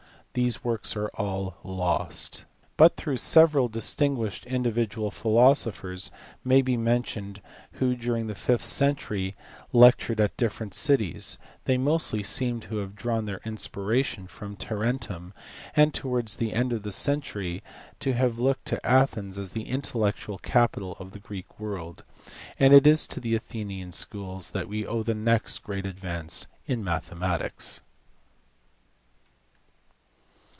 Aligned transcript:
These 0.33 0.63
works 0.63 0.95
are 0.95 1.09
all 1.15 1.57
lost. 1.61 2.45
But 2.77 2.95
though 2.95 3.17
several 3.17 3.67
distinguished 3.67 4.45
individual 4.45 5.11
philosophers 5.11 6.09
may 6.41 6.61
be 6.61 6.77
mentioned 6.77 7.41
who 7.73 7.97
during 7.97 8.27
the 8.27 8.33
fifth 8.35 8.63
century 8.63 9.35
lectured 9.73 10.21
at 10.21 10.37
different 10.37 10.73
cities, 10.73 11.37
they 11.65 11.77
mostly 11.77 12.23
seem 12.23 12.61
to 12.61 12.77
have 12.77 12.95
drawn 12.95 13.25
their 13.25 13.39
inspi 13.39 13.85
ration 13.85 14.25
from 14.25 14.55
Tarentum, 14.55 15.33
and 15.75 15.93
towards 15.93 16.37
the 16.37 16.53
end 16.53 16.71
of 16.71 16.83
the 16.83 16.93
century 16.93 17.61
to 17.99 18.13
have 18.13 18.39
looked 18.39 18.63
to 18.67 18.85
Athens 18.85 19.37
as 19.37 19.51
the 19.51 19.63
intellectual 19.67 20.37
capital 20.37 20.95
of 20.97 21.11
the 21.11 21.19
Greek 21.19 21.59
world: 21.59 22.05
and 22.57 22.73
it 22.73 22.87
is 22.87 23.05
to 23.07 23.19
the 23.19 23.35
Athenian 23.35 23.91
schools 23.91 24.51
that 24.51 24.69
we 24.69 24.87
owe 24.87 25.03
the 25.03 25.13
next 25.13 25.59
great 25.59 25.85
advance 25.85 26.47
in 26.67 26.85
mathematics. 26.85 27.81